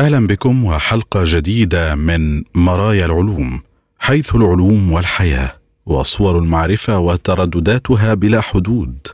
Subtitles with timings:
[0.00, 3.60] أهلا بكم وحلقة جديدة من مرايا العلوم
[3.98, 9.06] حيث العلوم والحياة وصور المعرفة وتردداتها بلا حدود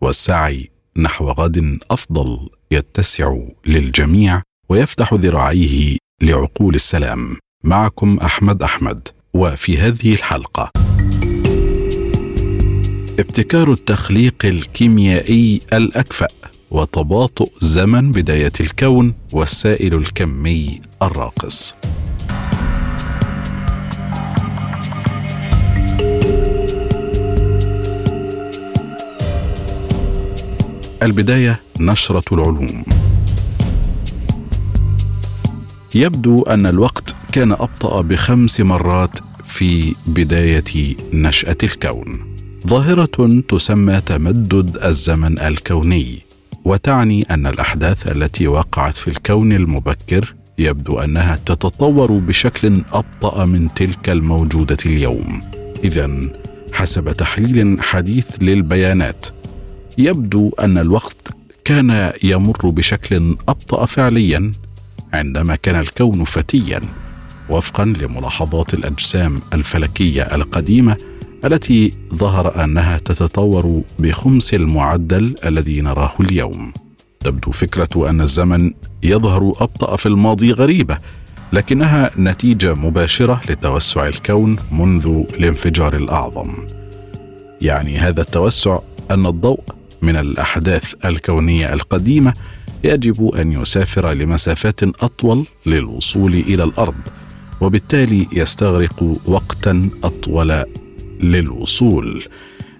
[0.00, 3.36] والسعي نحو غد أفضل يتسع
[3.66, 7.36] للجميع ويفتح ذراعيه لعقول السلام.
[7.64, 10.70] معكم أحمد أحمد وفي هذه الحلقة.
[13.18, 16.53] ابتكار التخليق الكيميائي الأكفأ.
[16.74, 21.74] وتباطؤ زمن بداية الكون والسائل الكمي الراقص.
[31.02, 32.84] البداية نشرة العلوم.
[35.94, 42.36] يبدو أن الوقت كان أبطأ بخمس مرات في بداية نشأة الكون.
[42.66, 46.23] ظاهرة تسمى تمدد الزمن الكوني.
[46.64, 54.08] وتعني أن الأحداث التي وقعت في الكون المبكر يبدو أنها تتطور بشكل أبطأ من تلك
[54.08, 55.40] الموجودة اليوم.
[55.84, 56.10] اذا
[56.72, 59.26] حسب تحليل حديث للبيانات
[59.98, 61.28] يبدو أن الوقت
[61.64, 64.52] كان يمر بشكل أبطأ فعليا
[65.12, 66.80] عندما كان الكون فتيا
[67.48, 70.96] وفقا لملاحظات الأجسام الفلكية القديمة
[71.44, 76.72] التي ظهر أنها تتطور بخمس المعدل الذي نراه اليوم.
[77.20, 78.72] تبدو فكرة أن الزمن
[79.02, 80.98] يظهر أبطأ في الماضي غريبة
[81.52, 86.50] لكنها نتيجة مباشرة لتوسع الكون منذ الانفجار الأعظم.
[87.62, 88.78] يعني هذا التوسع
[89.10, 89.60] أن الضوء
[90.02, 92.34] من الأحداث الكونية القديمة
[92.84, 96.94] يجب أن يسافر لمسافات أطول للوصول إلى الأرض
[97.60, 100.64] وبالتالي يستغرق وقتا أطول
[101.24, 102.24] للوصول.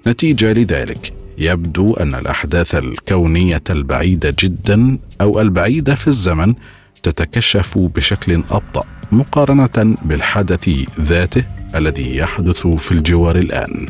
[0.06, 6.54] نتيجة لذلك يبدو أن الأحداث الكونية البعيدة جدا أو البعيدة في الزمن
[7.03, 11.44] تتكشف بشكل أبطأ مقارنة بالحدث ذاته
[11.75, 13.87] الذي يحدث في الجوار الآن.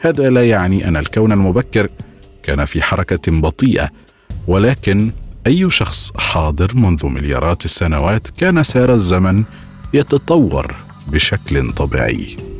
[0.00, 1.88] هذا لا يعني أن الكون المبكر
[2.42, 3.88] كان في حركة بطيئة
[4.46, 5.12] ولكن
[5.46, 9.44] أي شخص حاضر منذ مليارات السنوات كان سير الزمن
[9.94, 10.74] يتطور
[11.08, 12.51] بشكل طبيعي.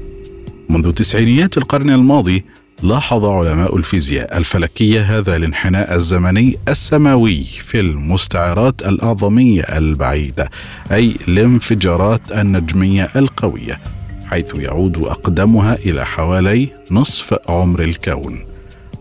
[0.72, 2.44] منذ تسعينيات القرن الماضي
[2.82, 10.50] لاحظ علماء الفيزياء الفلكية هذا الانحناء الزمني السماوي في المستعرات الأعظمية البعيدة
[10.92, 13.80] أي الانفجارات النجمية القوية
[14.26, 18.38] حيث يعود أقدمها إلى حوالي نصف عمر الكون.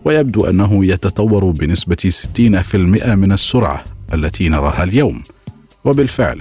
[0.04, 3.84] ويبدو أنه يتطور بنسبة 60% من السرعة
[4.14, 5.22] التي نراها اليوم.
[5.84, 6.38] وبالفعل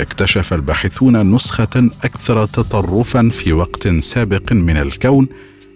[0.00, 5.28] اكتشف الباحثون نسخة أكثر تطرفا في وقت سابق من الكون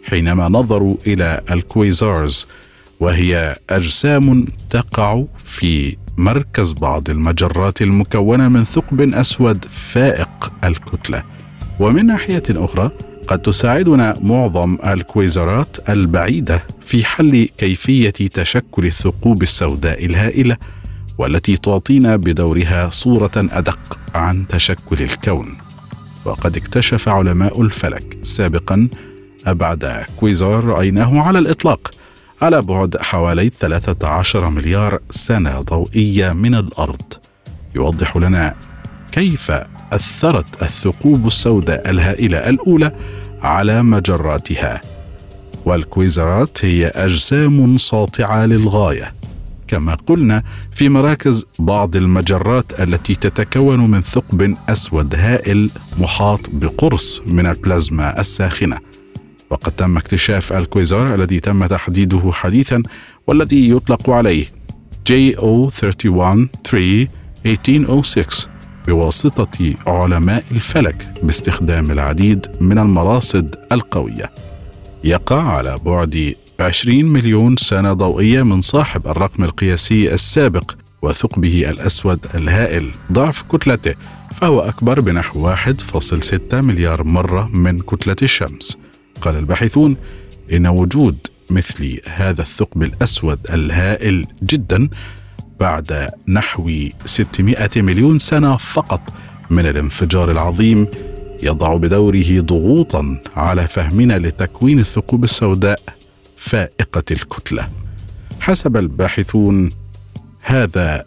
[0.04, 2.46] حينما نظروا إلى الكويزارز
[3.00, 11.22] وهي أجسام تقع في مركز بعض المجرات المكونة من ثقب أسود فائق الكتلة.
[11.80, 12.90] ومن ناحية أخرى
[13.26, 20.56] قد تساعدنا معظم الكويزرات البعيدة في حل كيفية تشكل الثقوب السوداء الهائلة.
[21.18, 25.56] والتي تعطينا بدورها صورة أدق عن تشكل الكون.
[26.24, 28.88] وقد اكتشف علماء الفلك سابقا
[29.46, 31.90] أبعد كويزار رأيناه على الإطلاق
[32.42, 37.12] على بعد حوالي 13 مليار سنة ضوئية من الأرض.
[37.74, 38.54] يوضح لنا
[39.12, 39.50] كيف
[39.92, 42.92] أثرت الثقوب السوداء الهائلة الأولى
[43.42, 44.80] على مجراتها.
[45.64, 49.14] والكويزرات هي أجسام ساطعة للغاية.
[49.68, 57.46] كما قلنا في مراكز بعض المجرات التي تتكون من ثقب أسود هائل محاط بقرص من
[57.46, 58.78] البلازما الساخنة.
[59.50, 62.82] وقد تم اكتشاف الكويزار الذي تم تحديده حديثا
[63.26, 64.46] والذي يطلق عليه
[65.10, 67.08] JO31 3
[67.46, 68.48] 1806
[68.86, 74.30] بواسطة علماء الفلك باستخدام العديد من المراصد القوية.
[75.04, 82.92] يقع على بعد 20 مليون سنة ضوئية من صاحب الرقم القياسي السابق وثقبه الأسود الهائل.
[83.12, 83.94] ضعف كتلته
[84.34, 88.78] فهو أكبر بنحو 1.6 مليار مرة من كتلة الشمس.
[89.20, 89.96] قال الباحثون
[90.52, 91.16] إن وجود
[91.50, 94.88] مثل هذا الثقب الأسود الهائل جدا
[95.60, 96.70] بعد نحو
[97.04, 99.00] 600 مليون سنة فقط
[99.50, 100.86] من الانفجار العظيم
[101.42, 105.80] يضع بدوره ضغوطا على فهمنا لتكوين الثقوب السوداء.
[106.44, 107.68] فائقة الكتلة.
[108.40, 109.70] حسب الباحثون
[110.40, 111.04] هذا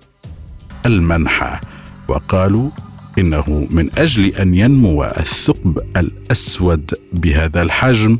[0.85, 1.59] المنحى
[2.07, 2.69] وقالوا
[3.17, 8.17] إنه من أجل أن ينمو الثقب الأسود بهذا الحجم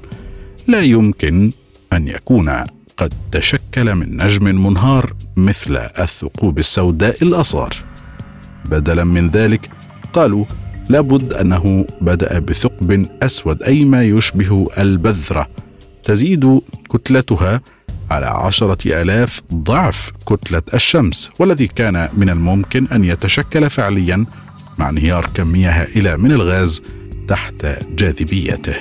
[0.68, 1.52] لا يمكن
[1.94, 2.50] أن يكون
[2.98, 7.74] قد تشكل من نجم منهار مثل الثقوب السوداء الأصغر.
[8.66, 9.70] بدلا من ذلك
[10.14, 10.46] قالوا
[10.90, 15.48] لابد أنه بدأ بثقب أسود أي ما يشبه البذرة.
[16.08, 17.62] تزيد كتلتها
[18.12, 24.26] على عشرة آلاف ضعف كتلة الشمس والذي كان من الممكن أن يتشكل فعليا
[24.78, 26.84] مع انهيار كمية هائلة من الغاز
[27.28, 28.74] تحت جاذبيته.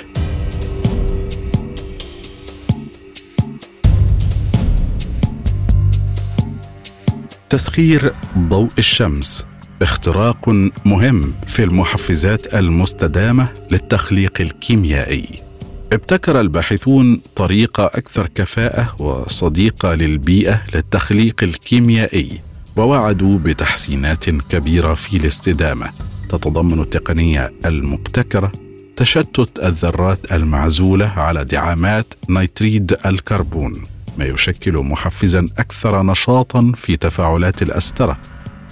[7.50, 9.46] تسخير ضوء الشمس
[9.82, 10.48] اختراق
[10.84, 15.45] مهم في المحفزات المستدامة للتخليق الكيميائي.
[15.92, 22.40] ابتكر الباحثون طريقه أكثر كفاءة وصديقه للبيئة للتخليق الكيميائي
[22.76, 25.90] ووعدوا بتحسينات كبيرة في الاستدامة.
[26.28, 28.52] تتضمن التقنية المبتكرة
[28.96, 33.84] تشتت الذرات المعزولة على دعامات نيتريد الكربون
[34.18, 38.18] ما يشكل محفزا أكثر نشاطا في تفاعلات الأسترة.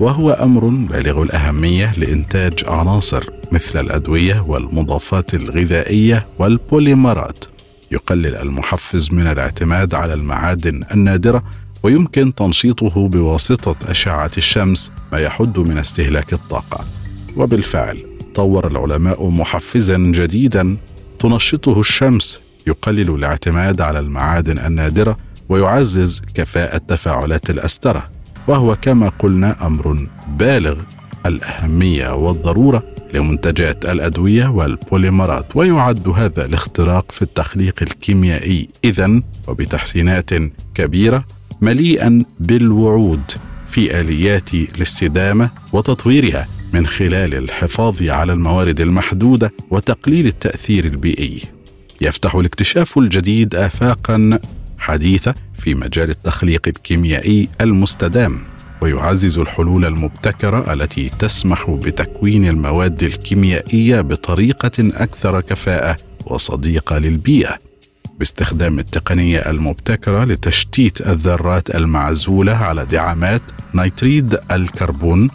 [0.00, 7.44] وهو أمر بالغ الأهمية لإنتاج عناصر مثل الأدوية والمضافات الغذائية والبوليمرات.
[7.92, 11.44] يقلل المحفز من الاعتماد على المعادن النادرة
[11.82, 16.84] ويمكن تنشيطه بواسطة أشعة الشمس ما يحد من استهلاك الطاقة.
[17.36, 18.04] وبالفعل
[18.34, 20.76] طور العلماء محفزا جديدا
[21.18, 25.18] تنشطه الشمس يقلل الاعتماد على المعادن النادرة
[25.48, 28.13] ويعزز كفاءة تفاعلات الأسترة.
[28.48, 30.76] وهو كما قلنا أمر بالغ.
[31.26, 32.82] الأهمية والضرورة
[33.14, 38.68] لمنتجات الأدوية والبوليمرات ويعد هذا الاختراق في التخليق الكيميائي.
[38.84, 40.30] اذا وبتحسينات
[40.74, 41.24] كبيرة
[41.60, 43.30] مليئا بالوعود
[43.66, 51.42] في آليات الاستدامة وتطويرها من خلال الحفاظ على الموارد المحدودة وتقليل التأثير البيئي.
[52.00, 54.38] يفتح الاكتشاف الجديد افاقا
[54.84, 58.40] حديثة في مجال التخليق الكيميائي المستدام
[58.80, 65.96] ويعزز الحلول المبتكرة التي تسمح بتكوين المواد الكيميائية بطريقة أكثر كفاءة
[66.26, 67.58] وصديقة للبيئة.
[68.18, 73.42] باستخدام التقنية المبتكرة لتشتيت الذرات المعزولة على دعامات
[73.74, 75.30] نيتريد الكربون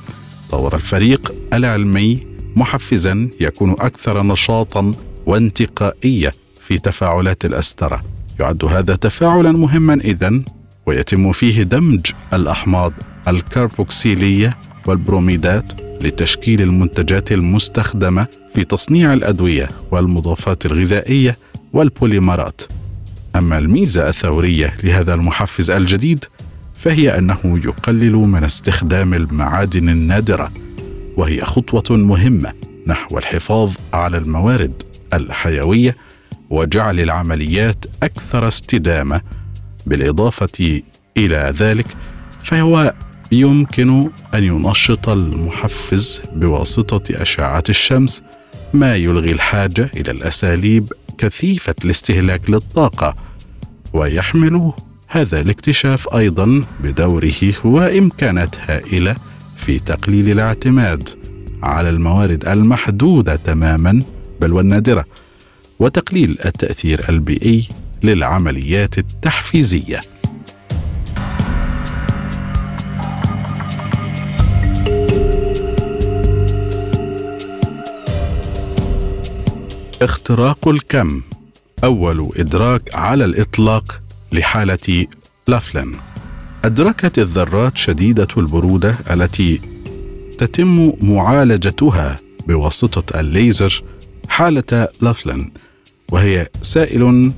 [0.52, 4.94] طور الفريق العلمي محفزا يكون أكثر نشاطا
[5.26, 8.04] وانتقائية في تفاعلات الاستره
[8.40, 10.42] يعد هذا تفاعلا مهما اذا
[10.86, 12.94] ويتم فيه دمج الأحماض
[13.28, 15.66] الكربوكسيليه والبروميدات
[16.02, 21.38] لتشكيل المنتجات المستخدمة في تصنيع الأدوية والمضافات الغذائية
[21.74, 22.62] والبوليمرات.
[23.36, 26.26] أما الميزة الثورية لهذا المحفز الجديد
[26.76, 30.52] فهي أنه يقلل من استخدام المعادن النادرة
[31.18, 32.54] وهي خطوة مهمة
[32.88, 34.84] نحو الحفاظ على الموارد
[35.14, 35.96] الحيوية
[36.50, 39.22] وجعل العمليات أكثر استدامة.
[39.86, 40.82] بالإضافة
[41.18, 41.88] إلى ذلك
[42.44, 42.94] فهو
[43.32, 48.24] يمكن أن ينشط المحفز بواسطة أشعة الشمس
[48.74, 53.16] ما يلغي الحاجة إلى الأساليب كثيفة الاستهلاك للطاقة
[53.94, 54.72] ويحمل
[55.08, 59.16] هذا الاكتشاف أيضا بدوره وإمكانات هائلة
[59.58, 61.10] في تقليل الاعتماد
[61.64, 64.02] على الموارد المحدودة تماما
[64.42, 65.06] بل والنادرة.
[65.80, 67.68] وتقليل التأثير البيئي
[68.04, 70.00] للعمليات التحفيزية.
[80.02, 81.22] اختراق الكم
[81.84, 85.08] أول إدراك على الإطلاق لحالة
[85.48, 85.96] لافلن.
[86.66, 89.62] أدركت الذرات شديدة البرودة التي
[90.38, 93.84] تتم معالجتها بواسطة الليزر
[94.30, 95.52] حالة لافلن.
[96.12, 97.32] وهي سائل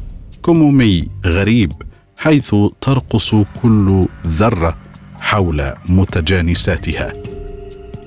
[0.45, 1.71] كمومي غريب
[2.17, 4.77] حيث ترقص كل ذرة
[5.19, 7.13] حول متجانساتها.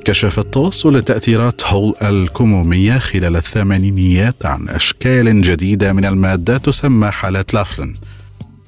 [0.04, 7.94] كشف التوصل لتأثيرات هول الكمومية خلال الثمانينيات عن أشكال جديدة من المادات تسمى حالات لافلن.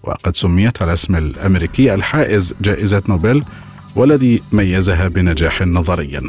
[0.03, 3.43] وقد سميت على اسم الأمريكي الحائز جائزة نوبل
[3.97, 6.23] والذي ميزها بنجاح نظريا.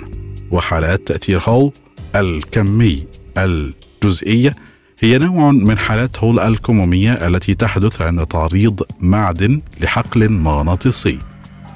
[0.51, 1.71] وحالات تأثير هول
[2.15, 3.07] الكمي
[3.37, 4.55] الجزئية
[4.99, 11.19] هي نوع من حالات هول الكمومية التي تحدث عند تعريض معدن لحقل مغناطيسي.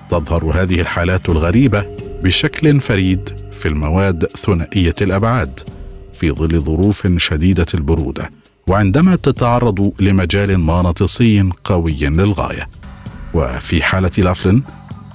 [0.09, 1.85] تظهر هذه الحالات الغريبة
[2.23, 5.59] بشكل فريد في المواد ثنائية الأبعاد
[6.13, 8.31] في ظل ظروف شديدة البرودة
[8.67, 12.69] وعندما تتعرض لمجال مغناطيسي قوي للغاية.
[13.33, 14.61] وفي حالة لافلن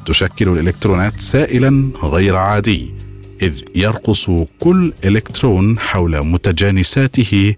[0.07, 2.95] تشكل الإلكترونات سائلا غير عادي
[3.43, 7.55] إذ يرقص كل إلكترون حول متجانساته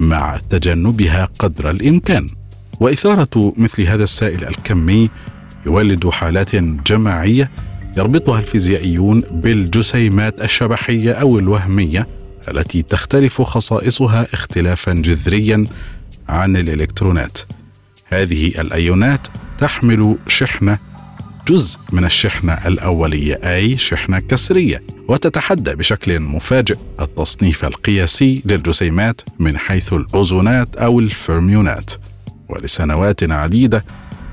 [0.00, 2.28] مع تجنبها قدر الإمكان.
[2.80, 5.10] وإثارة مثل هذا السائل الكمي
[5.66, 7.50] يولد حالات جماعية
[7.96, 12.06] يربطها الفيزيائيون بالجسيمات الشبحية أو الوهمية
[12.48, 15.64] التي تختلف خصائصها اختلافا جذريا
[16.28, 17.38] عن الإلكترونات.
[18.04, 19.26] هذه الأيونات
[19.58, 20.78] تحمل شحنة
[21.48, 24.82] جزء من الشحنة الأولية أي شحنة كسرية.
[25.08, 31.92] وتتحدى بشكل مفاجئ التصنيف القياسي للجسيمات من حيث الأوزونات أو الفيرميونات.
[32.48, 33.84] ولسنوات عديدة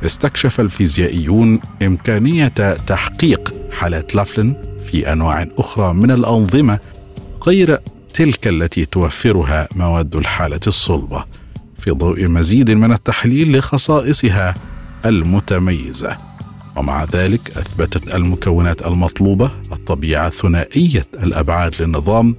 [0.06, 2.48] استكشف الفيزيائيون إمكانية
[2.88, 4.56] تحقيق حالات لافلن
[4.92, 6.80] في أنواع أخرى من الأنظمة
[7.48, 7.80] غير
[8.14, 11.26] تلك التي توفرها مواد الحالة الصلبة
[11.78, 14.54] في ضوء مزيد من التحليل لخصائصها
[15.06, 16.33] المتميزة.
[16.76, 22.36] ومع ذلك أثبتت المكونات المطلوبة الطبيعة ثنائية الأبعاد للنظام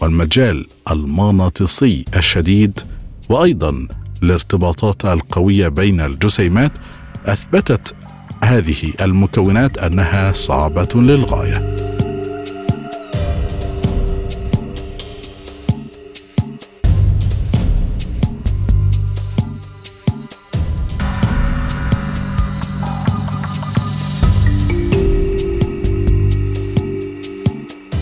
[0.00, 2.80] والمجال المغناطيسي الشديد
[3.28, 3.88] وأيضا
[4.22, 6.72] الارتباطات القوية بين الجسيمات
[7.26, 7.94] أثبتت
[8.44, 11.85] هذه المكونات أنها صعبة للغاية.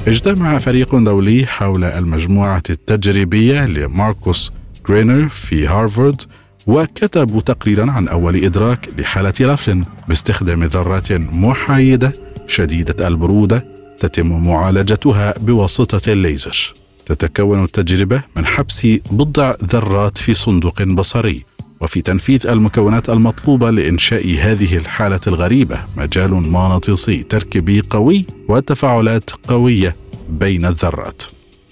[0.07, 4.53] اجتمع فريق دولي حول المجموعة التجريبية لماركوس
[4.89, 6.23] جرينر في هارفارد
[6.67, 12.13] وكتبوا تقريرا عن أول إدراك لحالة لافلن باستخدام ذرات محايدة
[12.47, 13.67] شديدة البرودة
[13.99, 16.75] تتم معالجتها بواسطة الليزر.
[17.07, 21.45] تتكون التجربة من حبس بضع ذرات في صندوق بصري.
[21.81, 29.97] وفي تنفيذ المكونات المطلوبة لإنشاء هذه الحالة الغريبة مجال مغناطيسي تركيبي قوي وتفاعلات قوية
[30.29, 31.23] بين الذرات.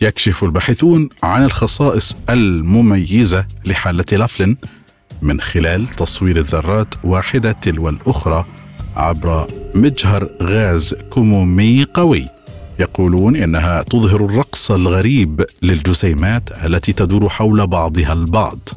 [0.00, 4.56] يكشف الباحثون عن الخصائص المميزة لحالة لافلن
[5.22, 8.46] من خلال تصوير الذرات واحدة تلو الأخرى
[8.96, 12.28] عبر مجهر غاز كمومي قوي
[12.78, 18.68] يقولون إنها تظهر الرقص الغريب للجسيمات التي تدور حول بعضها البعض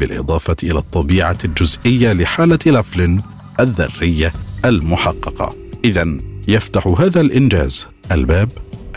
[0.00, 3.20] بالإضافة إلى الطبيعة الجزئية لحالة لافلن
[3.60, 4.32] الذرية
[4.64, 5.56] المحققة.
[5.84, 8.48] اذا يفتح هذا الإنجاز الباب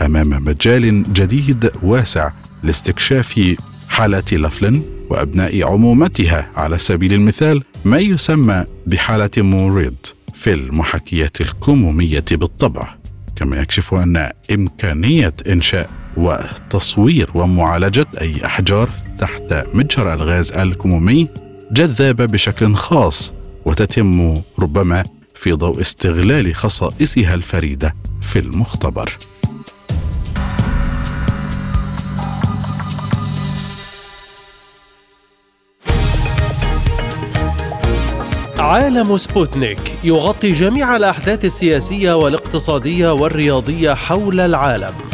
[0.02, 2.32] أمام مجال جديد واسع
[2.62, 3.56] لاستكشاف
[3.88, 6.50] حالات لافلن وأبناء عمومتها.
[6.56, 9.96] على سبيل المثال ما يسمى بحالة موريد
[10.34, 12.94] في المحاكيات الكمومية بالطبع.
[13.36, 21.28] كما يكشف أن إمكانية إنشاء وتصوير ومعالجة أي أحجار تحت مجرى الغاز الكمومي
[21.72, 25.04] جذابة بشكل خاص وتتم ربما
[25.34, 29.18] في ضوء استغلال خصائصها الفريدة في المختبر.
[38.58, 45.13] عالم سبوتنيك يغطي جميع الأحداث السياسية والاقتصادية والرياضية حول العالم.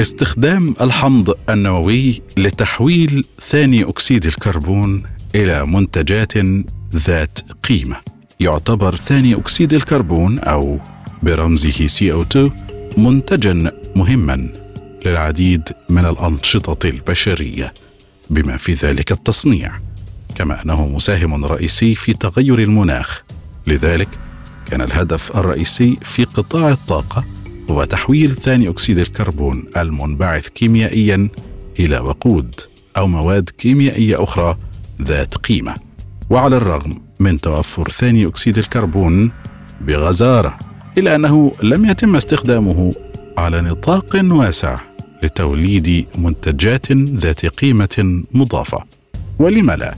[0.00, 5.02] استخدام الحمض النووي لتحويل ثاني أكسيد الكربون
[5.34, 6.32] إلى منتجات
[6.94, 7.38] ذات
[7.68, 7.96] قيمة.
[8.40, 10.80] يعتبر ثاني أكسيد الكربون أو
[11.22, 12.50] برمزه CO2
[12.98, 14.48] منتجا مهما
[15.06, 17.74] للعديد من الأنشطة البشرية
[18.30, 19.72] بما في ذلك التصنيع.
[20.34, 23.22] كما أنه مساهم رئيسي في تغير المناخ.
[23.66, 24.08] لذلك
[24.66, 27.24] كان الهدف الرئيسي في قطاع الطاقة
[27.70, 31.28] هو تحويل ثاني أكسيد الكربون المنبعث كيميائيا
[31.80, 32.54] إلى وقود
[32.96, 34.56] أو مواد كيميائية أخرى
[35.02, 35.74] ذات قيمة.
[36.30, 39.30] وعلى الرغم من توفر ثاني أكسيد الكربون
[39.80, 40.58] بغزارة
[40.98, 42.94] إلا أنه لم يتم استخدامه
[43.38, 44.76] على نطاق واسع
[45.22, 48.84] لتوليد منتجات ذات قيمة مضافة.
[49.38, 49.94] ولم لا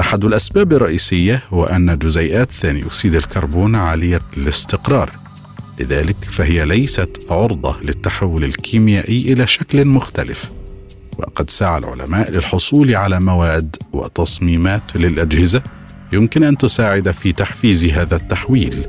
[0.00, 5.19] أحد الأسباب الرئيسية هو أن جزيئات ثاني أكسيد الكربون عالية الاستقرار.
[5.80, 10.50] لذلك فهي ليست عرضة للتحول الكيميائي إلى شكل مختلف.
[11.18, 15.62] وقد سعى العلماء للحصول على مواد وتصميمات للأجهزة
[16.12, 18.86] يمكن أن تساعد في تحفيز هذا التحويل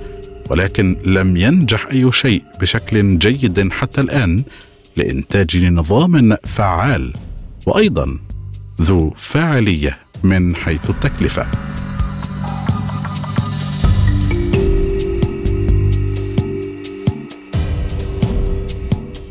[0.50, 4.44] ولكن لم ينجح أي شيء بشكل جيد حتى الآن
[4.98, 7.14] لإنتاج نظام فعال
[7.66, 8.20] وأيضا
[8.82, 11.48] ذو فاعلية من حيث التكلفة.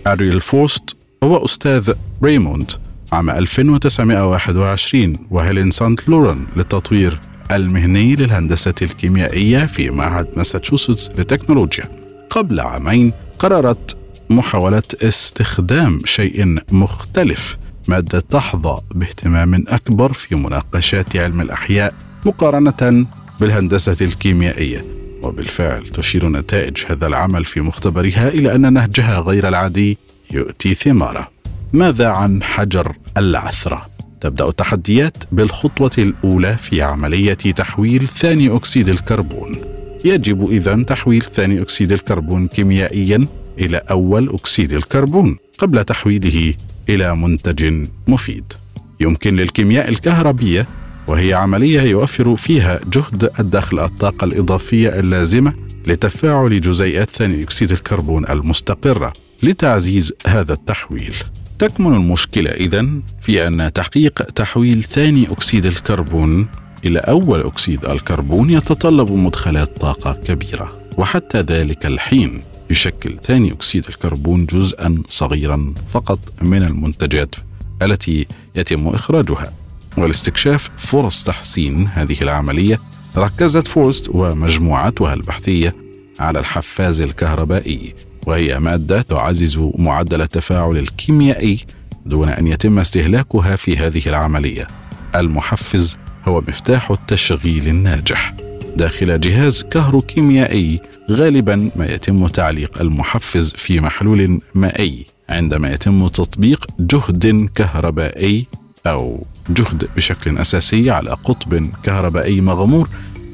[0.06, 1.92] أريل فورست هو أستاذ
[2.22, 2.72] ريموند
[3.12, 7.20] عام 1921 وهيلين سانت لورن للتطوير
[7.52, 11.84] المهني للهندسة الكيميائية في معهد ماساتشوستس للتكنولوجيا.
[12.30, 13.96] قبل عامين قررت
[14.30, 23.06] محاولة استخدام شيء مختلف مادة تحظى باهتمام أكبر في مناقشات علم الأحياء مقارنة
[23.40, 24.99] بالهندسة الكيميائية.
[25.22, 29.98] وبالفعل تشير نتائج هذا العمل في مختبرها إلى أن نهجها غير العادي
[30.30, 31.28] يؤتي ثماره.
[31.72, 39.56] ماذا عن حجر العثرة؟ تبدأ التحديات بالخطوة الأولى في عملية تحويل ثاني أكسيد الكربون.
[40.04, 43.26] يجب اذا تحويل ثاني أكسيد الكربون كيميائيا
[43.58, 46.54] إلى أول أكسيد الكربون قبل تحويله
[46.88, 48.52] إلى منتج مفيد.
[49.00, 50.66] يمكن للكيمياء الكهربية
[51.10, 55.54] وهي عملية يوفر فيها جهد الدخل الطاقة الإضافية اللازمة
[55.86, 61.14] لتفاعل جزيئات ثاني أكسيد الكربون المستقرة لتعزيز هذا التحويل.
[61.58, 62.86] تكمن المشكلة اذا
[63.20, 66.48] في أن تحقيق تحويل ثاني أكسيد الكربون
[66.84, 74.46] إلى أول أكسيد الكربون يتطلب مدخلات طاقة كبيرة وحتى ذلك الحين يشكل ثاني أكسيد الكربون
[74.46, 77.34] جزءا صغيرا فقط من المنتجات
[77.82, 79.59] التي يتم إخراجها.
[80.00, 81.88] ولاستكشاف فرص تحسين.
[81.88, 82.80] هذه العملية
[83.16, 85.74] ركزت فورست ومجموعتها البحثية
[86.20, 87.94] على الحفاز الكهربائي
[88.26, 91.66] وهي مادة تعزز معدل التفاعل الكيميائي
[92.06, 94.68] دون أن يتم استهلاكها في هذه العملية.
[95.16, 95.96] المحفز
[96.28, 98.34] هو مفتاح التشغيل الناجح.
[98.76, 105.06] داخل جهاز كهروكيميائي غالبا ما يتم تعليق المحفز في محلول مائي.
[105.28, 108.46] عندما يتم تطبيق جهد كهربائي
[108.86, 112.88] أو جهد بشكل أساسي على قطب كهربائي مغمور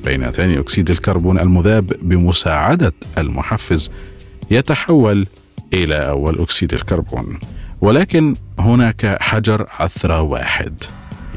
[0.05, 3.91] بين ثاني أكسيد الكربون المذاب بمساعدة المحفز
[4.51, 5.27] يتحول
[5.73, 7.39] إلى أول أكسيد الكربون.
[7.81, 10.85] ولكن هناك حجر عثره واحد.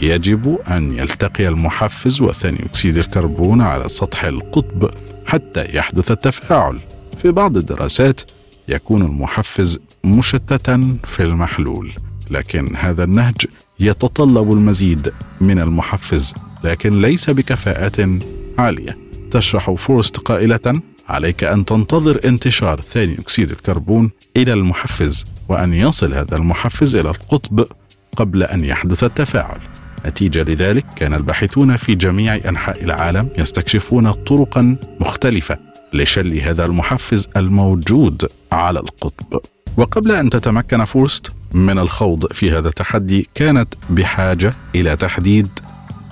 [0.02, 4.92] يجب أن يلتقي المحفز وثاني أكسيد الكربون على سطح القطب
[5.26, 6.80] حتى يحدث التفاعل.
[7.22, 8.22] في بعض الدراسات
[8.68, 11.94] يكون المحفز مشتتا في المحلول
[12.30, 13.36] لكن هذا النهج
[13.80, 18.20] يتطلب المزيد من المحفز لكن ليس بكفاءة
[18.58, 18.98] عالية.
[19.32, 26.38] تشرح فورست قائلة عليك أن تنتظر انتشار ثاني أكسيد الكربون إلى المحفز وأن يصل هذا
[26.38, 27.66] المحفز إلى القطب
[28.18, 29.60] قبل أن يحدث التفاعل.
[30.06, 35.58] نتيجة لذلك كان الباحثون في جميع أنحاء العالم يستكشفون طرقا مختلفة
[35.94, 39.40] لشل هذا المحفز الموجود على القطب.
[39.78, 45.48] وقبل أن تتمكن فورست من الخوض في هذا التحدي كانت بحاجة إلى تحديد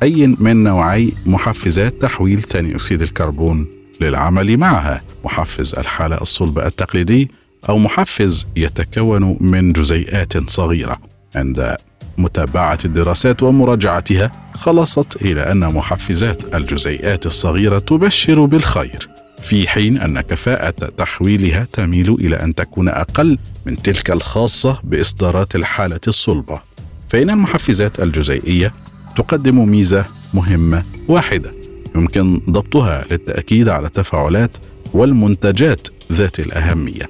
[0.03, 3.67] أي من نوعي محفزات تحويل ثاني أكسيد الكربون
[4.01, 5.01] للعمل معها.
[5.25, 7.31] محفز الحالة الصلبة التقليدي
[7.69, 10.99] أو محفز يتكون من جزيئات صغيرة.
[11.35, 11.75] عند
[12.17, 19.16] متابعة الدراسات ومراجعتها خلصت إلى أن محفزات الجزيئات الصغيرة تبشر بالخير.
[19.41, 25.99] في حين أن كفاءة تحويلها تميل إلى أن تكون أقل من تلك الخاصة بإصدارات الحالة
[26.07, 26.61] الصلبة
[27.09, 28.73] فإن المحفزات الجزيئية
[29.15, 31.53] تقدم ميزة مهمة واحدة
[31.95, 34.57] يمكن ضبطها للتأكيد على التفاعلات
[34.93, 37.09] والمنتجات ذات الأهمية.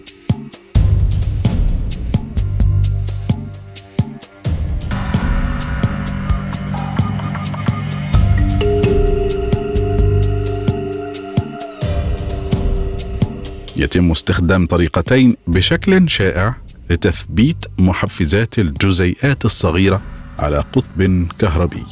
[13.77, 16.55] يتم استخدام طريقتين بشكل شائع
[16.89, 20.01] لتثبيت محفزات الجزيئات الصغيرة
[20.39, 21.83] على قطب كهربي.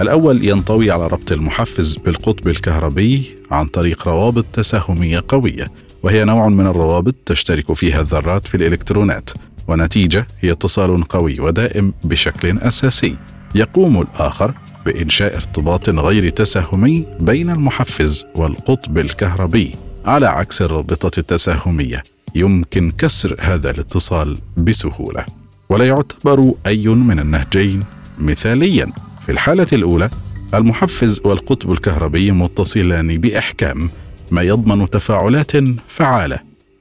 [0.00, 5.66] الأول ينطوي على ربط المحفز بالقطب الكهربي عن طريق روابط تساهمية قوية
[6.02, 9.30] وهي نوع من الروابط تشترك فيها الذرات في الإلكترونات
[9.68, 13.16] ونتيجة هي اتصال قوي ودائم بشكل أساسي.
[13.54, 14.54] يقوم الآخر
[14.86, 19.72] بإنشاء ارتباط غير تساهمي بين المحفز والقطب الكهربي.
[20.04, 22.02] على عكس الرابطة التساهمية
[22.34, 25.24] يمكن كسر هذا الاتصال بسهولة.
[25.68, 27.80] ولا يعتبر أي من النهجين.
[28.18, 28.92] مثاليا
[29.26, 30.10] في الحالة الأولى
[30.54, 33.90] المحفز والقطب الكهربي متصلان بإحكام
[34.30, 35.52] ما يضمن تفاعلات
[35.88, 36.38] فعالة.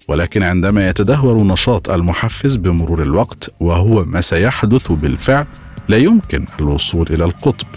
[0.07, 5.45] ولكن عندما يتدهور نشاط المحفز بمرور الوقت وهو ما سيحدث بالفعل
[5.87, 7.67] لا يمكن الوصول إلى القطب.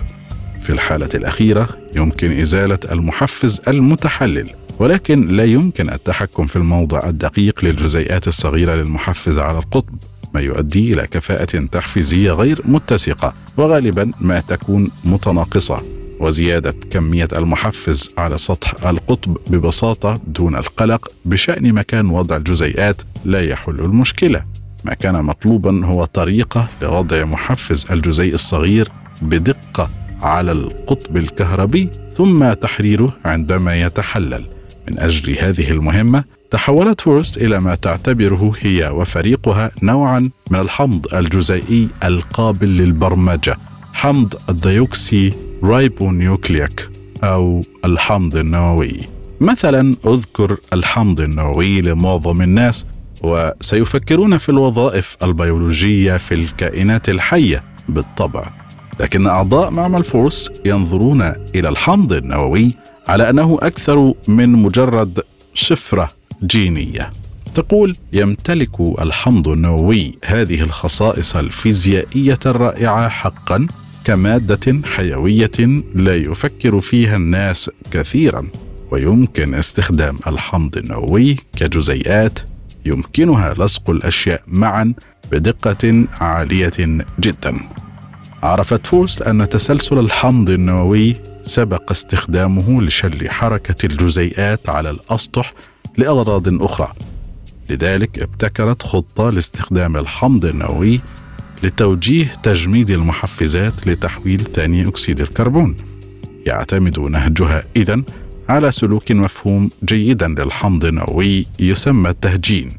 [0.63, 4.51] في الحالة الأخيرة يمكن إزالة المحفز المتحلل.
[4.79, 9.95] ولكن لا يمكن التحكم في الموضع الدقيق للجزيئات الصغيرة للمحفز على القطب
[10.35, 15.83] ما يؤدي إلى كفاءة تحفيزية غير متسقة وغالبا ما تكون متناقصة
[16.21, 23.81] وزيادة كمية المحفز على سطح القطب ببساطة دون القلق بشأن مكان وضع الجزيئات لا يحل
[23.81, 24.45] المشكلة.
[24.85, 28.89] ما كان مطلوبا هو طريقة لوضع محفز الجزيء الصغير
[29.23, 29.91] بدقة
[30.23, 34.56] على القطب الكهربي ثم تحريره عندما يتحلل.
[34.91, 41.89] من أجل هذه المهمة تحولت فورست إلى ما تعتبره هي وفريقها نوعا من الحمض الجزيئي
[42.05, 43.57] القابل للبرمجة
[43.93, 46.89] حمض الديوكسي رايبونيوكليك
[47.25, 49.01] أو الحمض النووي.
[49.41, 52.87] مثلا أذكر الحمض النووي لمعظم الناس
[53.23, 58.66] وسيفكرون في الوظائف البيولوجية في الكائنات الحية بالطبع.
[59.01, 61.23] لكن أعضاء معمل فورس ينظرون
[61.55, 62.75] إلى الحمض النووي
[63.09, 65.21] على أنه أكثر من مجرد
[65.55, 66.09] شفرة
[66.45, 67.11] جينية.
[67.55, 73.67] تقول يمتلك الحمض النووي هذه الخصائص الفيزيائية الرائعة حقا
[74.05, 78.49] كمادة حيوية لا يفكر فيها الناس كثيرا
[78.91, 82.39] ويمكن استخدام الحمض النووي كجزيئات
[82.85, 84.95] يمكنها لصق الأشياء معا
[85.33, 87.55] بدقة عالية جدا.
[88.47, 95.55] عرفت فورست أن تسلسل الحمض النووي سبق استخدامه لشل حركة الجزيئات على الأسطح
[95.99, 96.93] لأغراض أخرى.
[97.71, 101.01] لذلك ابتكرت خطة لاستخدام الحمض النووي
[101.63, 105.77] لتوجيه تجميد المحفزات لتحويل ثاني أكسيد الكربون.
[106.47, 108.03] يعتمد نهجها اذا
[108.49, 112.73] على سلوك مفهوم جيدا للحمض النووي يسمى التهجين.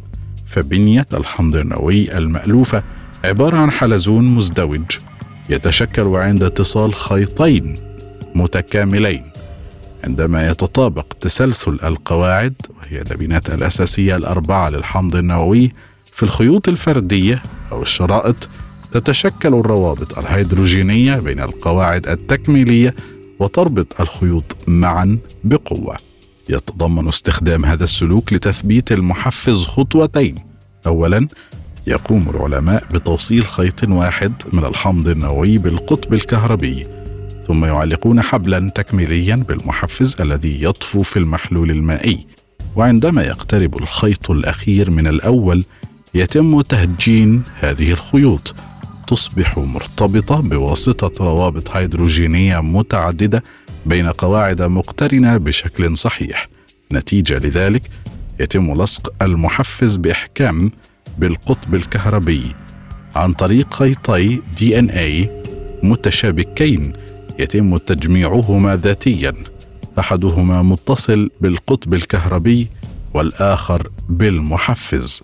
[0.45, 2.83] فبنيه الحمض النووي المألوفة
[3.23, 5.06] عبارة عن حلزون مزدوج
[5.49, 7.75] يتشكل عند اتصال خيطين
[8.35, 9.23] متكاملين
[10.03, 15.71] عندما يتطابق تسلسل القواعد وهي اللبنات الأساسية الأربعة للحمض النووي
[16.13, 18.49] في الخيوط الفردية أو الشرائط
[18.91, 22.95] تتشكل الروابط الهيدروجينية بين القواعد التكميلية
[23.39, 25.97] وتربط الخيوط معا بقوة.
[26.49, 30.35] يتضمن استخدام هذا السلوك لتثبيت المحفز خطوتين
[30.87, 31.27] أولا
[31.87, 36.87] يقوم العلماء بتوصيل خيط واحد من الحمض النووي بالقطب الكهربي
[37.47, 42.25] ثم يعلقون حبلا تكميليا بالمحفز الذي يطفو في المحلول المائي.
[42.75, 45.65] وعندما يقترب الخيط الأخير من الأول
[46.13, 48.55] يتم تهجين هذه الخيوط.
[49.07, 53.43] تصبح مرتبطة بواسطة روابط هيدروجينية متعددة
[53.85, 56.47] بين قواعد مقترنة بشكل صحيح.
[56.91, 57.81] نتيجة لذلك
[58.39, 60.71] يتم لصق المحفز بإحكام
[61.17, 62.55] بالقطب الكهربي
[63.15, 65.43] عن طريق خيطي دي إن اي
[65.83, 66.93] متشابكين
[67.39, 69.33] يتم تجميعهما ذاتيا.
[69.99, 72.67] أحدهما متصل بالقطب الكهربي
[73.13, 75.23] والآخر بالمحفز.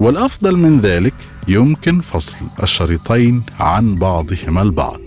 [0.00, 1.14] والأفضل من ذلك
[1.48, 5.00] يمكن فصل الشريطين عن بعضهما البعض.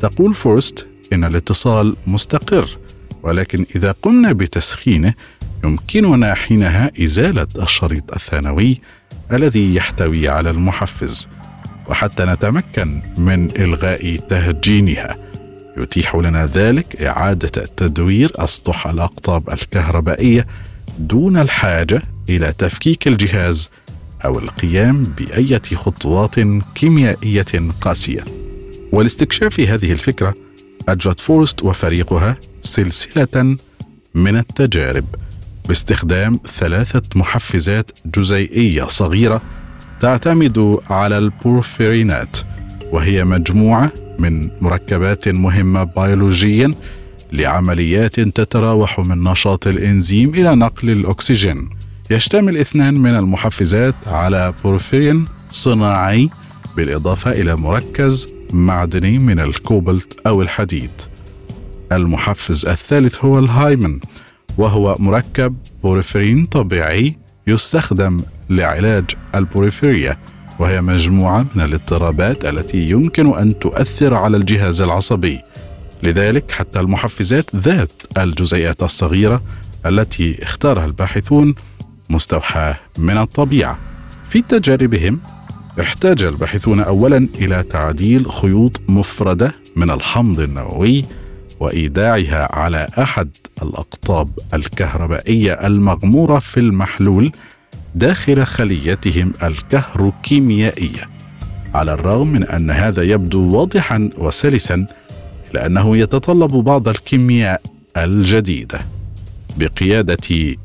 [0.00, 2.68] تقول فورست إن الاتصال مستقر
[3.22, 5.14] ولكن إذا قمنا بتسخينه
[5.64, 8.80] يمكننا حينها إزالة الشريط الثانوي
[9.32, 11.28] الذي يحتوي على المحفز
[11.88, 15.16] وحتى نتمكن من إلغاء تهجينها
[15.76, 20.46] يتيح لنا ذلك إعادة تدوير أسطح الأقطاب الكهربائية
[20.98, 23.70] دون الحاجة إلى تفكيك الجهاز
[24.24, 26.34] أو القيام بأية خطوات
[26.74, 28.24] كيميائية قاسية.
[28.92, 30.34] ولاستكشاف هذه الفكرة
[30.88, 33.56] أجرت فورست وفريقها سلسلة
[34.14, 35.04] من التجارب
[35.68, 39.42] باستخدام ثلاثة محفزات جزيئية صغيرة
[40.00, 42.38] تعتمد على البورفيرينات
[42.92, 46.74] وهي مجموعة من مركبات مهمة بيولوجيا
[47.32, 51.70] لعمليات تتراوح من نشاط الإنزيم إلى نقل الأكسجين
[52.10, 56.30] يشتمل اثنان من المحفزات على بورفيرين صناعي
[56.76, 60.90] بالإضافة إلى مركز معدني من الكوبلت أو الحديد.
[61.92, 63.98] المحفز الثالث هو الهيمين
[64.58, 67.16] وهو مركب بورفرين طبيعي
[67.46, 70.16] يستخدم لعلاج البورفيريا
[70.58, 75.40] وهي مجموعة من الاضطرابات التي يمكن أن تؤثر على الجهاز العصبي.
[76.02, 79.42] لذلك حتى المحفزات ذات الجزيئات الصغيرة
[79.86, 81.54] التي اختارها الباحثون
[82.10, 83.78] مستوحاة من الطبيعة.
[84.28, 85.20] في تجاربهم
[85.80, 91.04] احتاج الباحثون اولا إلى تعديل خيوط مفردة من الحمض النووي
[91.60, 93.28] وإيداعها على أحد
[93.62, 97.32] الأقطاب الكهربائية المغمورة في المحلول
[97.94, 101.08] داخل خليتهم الكهروكيميائية
[101.74, 104.86] على الرغم من أن هذا يبدو واضحا وسلسا
[105.50, 107.60] الا أنه يتطلب بعض الكيمياء
[107.96, 108.80] الجديدة.
[109.58, 110.56] بقيادة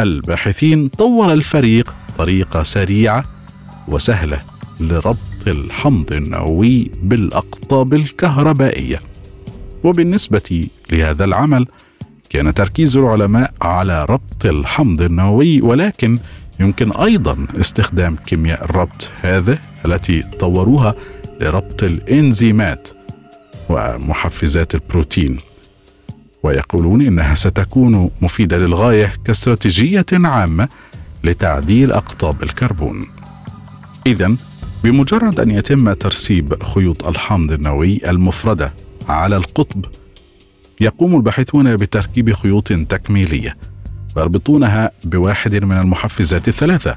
[0.00, 3.24] الباحثين طور الفريق طريقة سريعة
[3.88, 4.38] وسهلة
[4.80, 9.00] لربط الحمض النووي بالأقطاب الكهربائية.
[9.84, 11.66] وبالنسبة لهذا العمل
[12.30, 16.18] كان تركيز العلماء على ربط الحمض النووي ولكن
[16.60, 20.94] يمكن أيضا استخدام كيمياء الربط هذه التي طوروها
[21.40, 22.88] لربط الإنزيمات
[23.68, 25.38] ومحفزات البروتين.
[26.42, 30.68] ويقولون إنها ستكون مفيدة للغاية كاستراتيجية عامة
[31.24, 33.06] لتعديل أقطاب الكربون.
[34.06, 34.36] اذا
[34.84, 38.72] بمجرد أن يتم ترسيب خيوط الحمض النووي المفردة
[39.08, 39.84] على القطب.
[40.80, 43.56] يقوم الباحثون بتركيب خيوط تكميلية
[44.16, 46.96] ويربطونها بواحد من المحفزات الثلاثة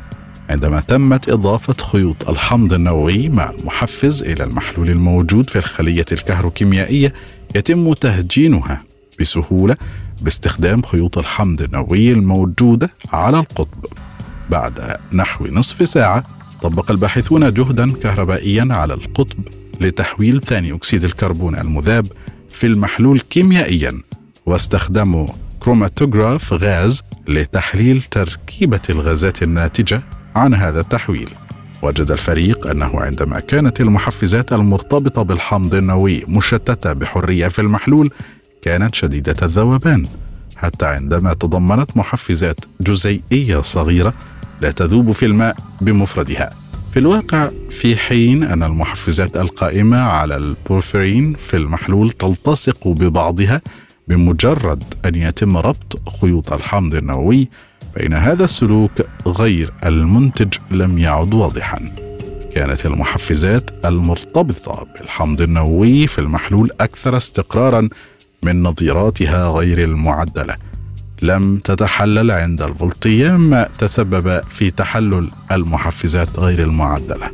[0.50, 7.14] عندما تمت إضافة خيوط الحمض النووي مع المحفز إلى المحلول الموجود في الخلية الكهروكيميائية
[7.56, 8.84] يتم تهجينها
[9.20, 9.78] بسهولة
[10.22, 13.86] باستخدام خيوط الحمض النووي الموجودة على القطب.
[14.50, 16.24] بعد نحو نصف ساعة
[16.62, 19.40] طبق الباحثون جهدا كهربائيا على القطب.
[19.82, 22.08] لتحويل ثاني أكسيد الكربون المذاب
[22.50, 24.02] في المحلول كيميائيا
[24.46, 25.28] واستخدموا
[25.60, 30.02] كروماتوغراف غاز لتحليل تركيبة الغازات الناتجة
[30.36, 31.30] عن هذا التحويل.
[31.82, 38.12] وجد الفريق أنه عندما كانت المحفزات المرتبطة بالحمض النووي مشتتة بحرية في المحلول
[38.62, 40.08] كانت شديدة الذوبان.
[40.56, 44.14] حتى عندما تضمنت محفزات جزيئية صغيرة
[44.62, 46.61] لا تذوب في الماء بمفردها.
[46.92, 53.62] في الواقع في حين أن المحفزات القائمة على البورفرين في المحلول تلتصق ببعضها
[54.08, 57.50] بمجرد أن يتم ربط خيوط الحمض النووي
[57.96, 58.92] فإن هذا السلوك
[59.28, 61.80] غير المنتج لم يعد واضحا.
[62.54, 67.90] كانت المحفزات المرتبطة بالحمض النووي في المحلول أكثر استقرارا
[68.44, 70.56] من نظيراتها غير المعدلة.
[71.22, 77.30] لم تتحلل عند الفولتية ما تسبب في تحلل المحفزات غير المعدلة.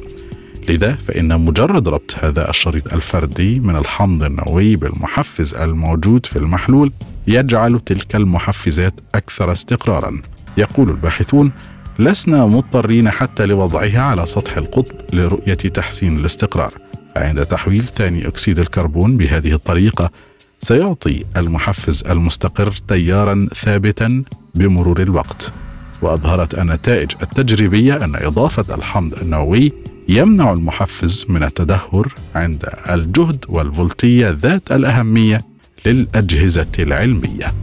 [0.69, 6.93] لذا فإن مجرد ربط هذا الشريط الفردي من الحمض النووي بالمحفز الموجود في المحلول
[7.28, 10.21] يجعل تلك المحفزات أكثر استقرارا.
[10.58, 11.52] يقول الباحثون
[12.00, 16.73] لسنا مضطرين حتى لوضعها على سطح القطب لرؤية تحسين الاستقرار.
[17.15, 20.12] فعند تحويل ثاني أكسيد الكربون بهذه الطريقة
[20.60, 24.24] سيعطي المحفز المستقر تيارا ثابتا
[24.56, 25.54] بمرور الوقت.
[26.02, 29.74] وأظهرت النتائج التجريبية أن إضافة الحمض النووي
[30.10, 35.41] يمنع المحفز من التدهور عند الجهد والفولتية ذات الأهمية
[35.86, 37.54] للأجهزة العلمية.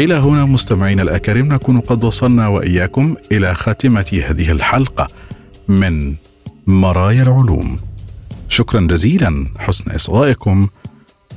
[0.00, 5.08] إلى هنا مستمعينا الأكارم نكون قد وصلنا وإياكم إلى خاتمة هذه الحلقة
[5.68, 6.14] من
[6.68, 7.78] مرايا العلوم.
[8.48, 10.68] شكرا جزيلا حسن إصغائكم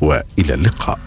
[0.02, 1.00] وإلى اللقاء.